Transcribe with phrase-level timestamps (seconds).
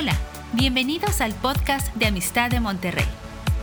[0.00, 0.14] Hola,
[0.52, 3.08] bienvenidos al podcast de Amistad de Monterrey.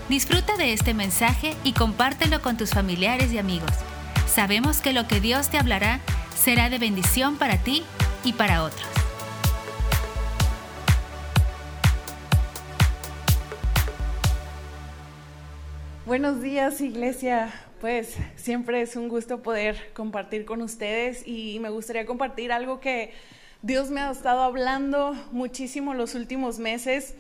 [0.10, 3.72] Disfruta de este mensaje y compártelo con tus familiares y amigos.
[4.28, 6.02] Sabemos que lo que Dios te hablará
[6.36, 7.84] será de bendición para ti
[8.26, 8.86] y para otros.
[16.06, 17.54] Buenos días, iglesia.
[17.80, 23.14] Pues siempre es un gusto poder compartir con ustedes y me gustaría compartir algo que
[23.66, 27.16] Dios me ha estado hablando muchísimo los últimos meses.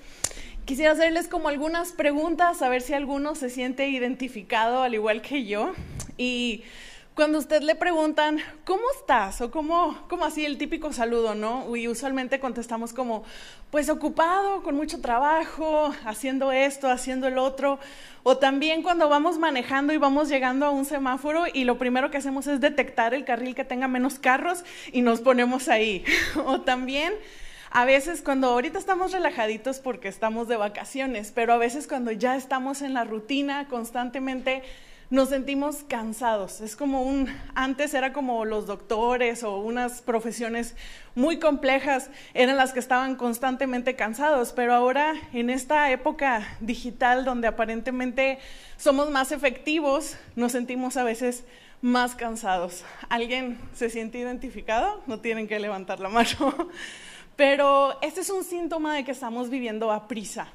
[0.66, 5.48] Quisiera hacerles como algunas preguntas, a ver si alguno se siente identificado al igual que
[5.48, 5.74] yo.
[6.20, 6.62] Y
[7.16, 9.40] cuando usted le preguntan, ¿cómo estás?
[9.40, 11.74] O cómo, como así el típico saludo, ¿no?
[11.74, 13.24] Y usualmente contestamos como,
[13.72, 17.80] pues ocupado, con mucho trabajo, haciendo esto, haciendo el otro.
[18.24, 22.18] O también cuando vamos manejando y vamos llegando a un semáforo y lo primero que
[22.18, 26.04] hacemos es detectar el carril que tenga menos carros y nos ponemos ahí.
[26.46, 27.14] o también
[27.72, 32.36] a veces cuando ahorita estamos relajaditos porque estamos de vacaciones, pero a veces cuando ya
[32.36, 34.64] estamos en la rutina constantemente
[35.10, 36.62] nos sentimos cansados.
[36.62, 40.76] Es como un, antes era como los doctores o unas profesiones
[41.14, 47.48] muy complejas eran las que estaban constantemente cansados, pero ahora en esta época digital donde
[47.48, 48.40] aparentemente
[48.78, 51.46] somos más efectivos, nos sentimos a veces
[51.82, 52.84] más cansados.
[53.10, 55.04] ¿Alguien se siente identificado?
[55.08, 56.70] No tienen que levantar la mano.
[57.36, 60.48] Pero este es un síntoma de que estamos viviendo a prisa.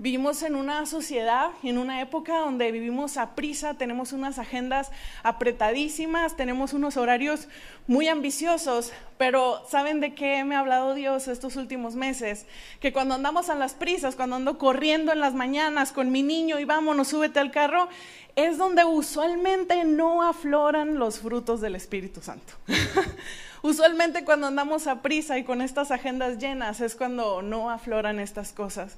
[0.00, 4.90] Vivimos en una sociedad, en una época donde vivimos a prisa, tenemos unas agendas
[5.22, 7.48] apretadísimas, tenemos unos horarios
[7.86, 12.46] muy ambiciosos, pero ¿saben de qué me ha hablado Dios estos últimos meses?
[12.80, 16.58] Que cuando andamos a las prisas, cuando ando corriendo en las mañanas con mi niño
[16.58, 17.90] y vámonos, súbete al carro,
[18.36, 22.54] es donde usualmente no afloran los frutos del Espíritu Santo.
[23.62, 28.52] usualmente cuando andamos a prisa y con estas agendas llenas es cuando no afloran estas
[28.54, 28.96] cosas.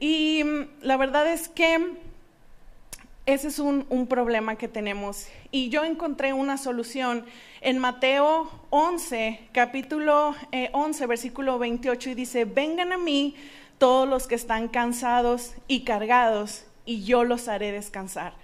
[0.00, 1.96] Y mm, la verdad es que
[3.26, 5.28] ese es un, problema que tenemos.
[5.50, 7.24] Y yo encontré una solución
[7.62, 10.34] en Mateo 11, capítulo
[10.72, 13.34] 11, eh, versículo 28, y dice, vengan a mí
[13.78, 18.34] todos los que están cansados y cargados, y yo los haré descansar.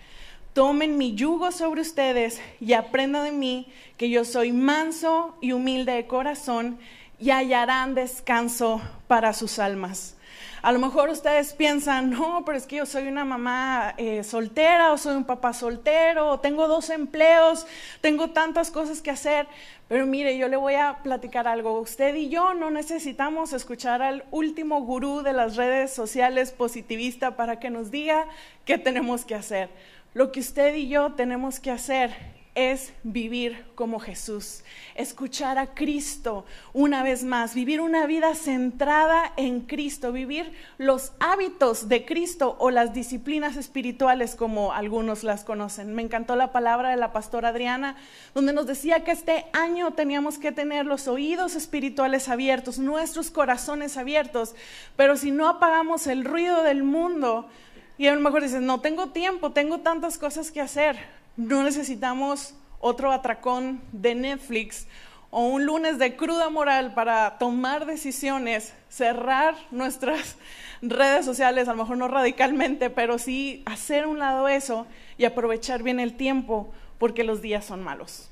[0.54, 3.66] Tomen mi yugo sobre ustedes y aprendan de mí,
[3.98, 6.78] que yo soy manso y humilde de corazón,
[7.18, 10.16] y hallarán descanso para sus almas
[10.62, 14.92] a lo mejor ustedes piensan, no, pero es que yo soy una mamá eh, soltera
[14.92, 17.66] o soy un papá soltero o tengo dos empleos,
[18.00, 19.46] tengo tantas cosas que hacer.
[19.88, 21.80] Pero mire, yo le voy a platicar algo.
[21.80, 27.58] Usted y yo no necesitamos escuchar al último gurú de las redes sociales positivista para
[27.58, 28.26] que nos diga
[28.64, 29.68] qué tenemos que hacer.
[30.14, 34.62] Lo que usted y yo tenemos que hacer es vivir como Jesús,
[34.94, 36.44] escuchar a Cristo
[36.74, 42.70] una vez más, vivir una vida centrada en Cristo, vivir los hábitos de Cristo o
[42.70, 45.94] las disciplinas espirituales como algunos las conocen.
[45.94, 47.96] Me encantó la palabra de la pastora Adriana,
[48.34, 53.96] donde nos decía que este año teníamos que tener los oídos espirituales abiertos, nuestros corazones
[53.96, 54.54] abiertos,
[54.96, 57.48] pero si no apagamos el ruido del mundo,
[57.96, 62.54] y a lo mejor dices, no tengo tiempo, tengo tantas cosas que hacer no necesitamos
[62.80, 64.86] otro atracón de Netflix
[65.30, 70.36] o un lunes de cruda moral para tomar decisiones, cerrar nuestras
[70.82, 74.86] redes sociales, a lo mejor no radicalmente, pero sí hacer un lado eso
[75.16, 78.28] y aprovechar bien el tiempo porque los días son malos.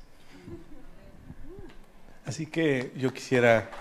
[2.25, 3.71] Así que yo quisiera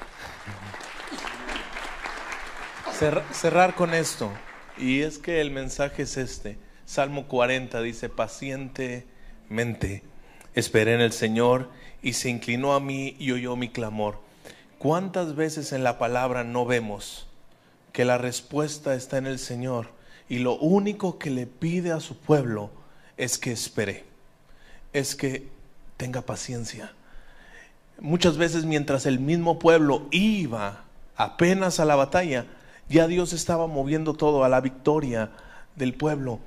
[3.32, 4.30] cerrar con esto,
[4.78, 6.58] y es que el mensaje es este.
[6.86, 9.06] Salmo 40 dice, paciente
[9.48, 10.02] mente.
[10.54, 11.70] Esperé en el Señor
[12.02, 14.20] y se inclinó a mí y oyó mi clamor.
[14.78, 17.26] ¿Cuántas veces en la palabra no vemos
[17.92, 19.90] que la respuesta está en el Señor
[20.28, 22.70] y lo único que le pide a su pueblo
[23.16, 24.04] es que espere,
[24.92, 25.48] es que
[25.96, 26.92] tenga paciencia?
[28.00, 30.84] Muchas veces mientras el mismo pueblo iba
[31.16, 32.46] apenas a la batalla,
[32.88, 35.30] ya Dios estaba moviendo todo a la victoria
[35.74, 36.38] del pueblo.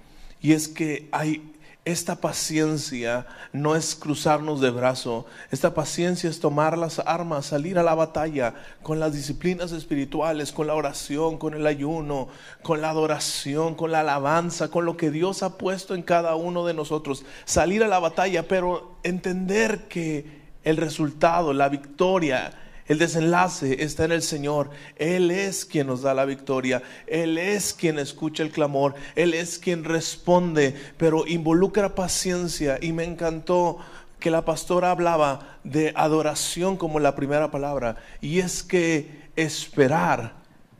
[0.41, 1.51] Y es que hay
[1.83, 7.83] esta paciencia no es cruzarnos de brazo, esta paciencia es tomar las armas, salir a
[7.83, 12.27] la batalla con las disciplinas espirituales, con la oración, con el ayuno,
[12.61, 16.67] con la adoración, con la alabanza, con lo que Dios ha puesto en cada uno
[16.67, 17.25] de nosotros.
[17.45, 22.53] Salir a la batalla, pero entender que el resultado, la victoria,
[22.91, 24.69] el desenlace está en el Señor.
[24.97, 26.83] Él es quien nos da la victoria.
[27.07, 28.95] Él es quien escucha el clamor.
[29.15, 32.79] Él es quien responde, pero involucra paciencia.
[32.81, 33.77] Y me encantó
[34.19, 37.95] que la pastora hablaba de adoración como la primera palabra.
[38.19, 40.33] Y es que esperar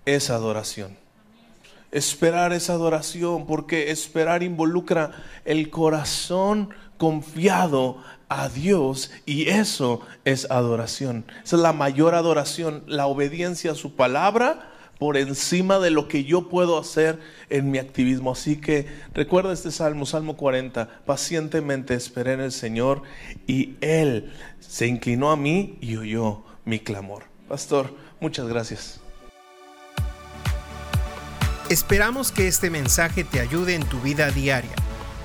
[0.04, 0.98] es adoración.
[1.92, 5.12] Esperar es adoración porque esperar involucra
[5.46, 6.72] el corazón
[7.02, 7.98] confiado
[8.30, 11.26] a Dios y eso es adoración.
[11.44, 14.70] Esa es la mayor adoración, la obediencia a su palabra
[15.00, 17.20] por encima de lo que yo puedo hacer
[17.50, 18.34] en mi activismo.
[18.34, 23.02] Así que recuerda este salmo, Salmo 40, pacientemente esperé en el Señor
[23.48, 27.24] y Él se inclinó a mí y oyó mi clamor.
[27.50, 29.02] Pastor, muchas gracias.
[31.68, 34.76] Esperamos que este mensaje te ayude en tu vida diaria.